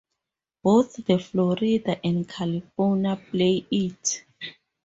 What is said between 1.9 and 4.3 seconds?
and California Play It!